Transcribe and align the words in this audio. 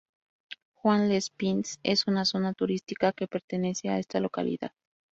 Juan-les-Pins 0.73 1.77
es 1.83 2.07
una 2.07 2.25
zona 2.25 2.55
turística 2.55 3.13
que 3.13 3.27
pertenece 3.27 3.89
a 3.89 3.99
esta 3.99 4.19
localidad. 4.19 4.71